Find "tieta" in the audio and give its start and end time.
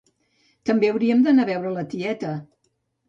1.93-2.33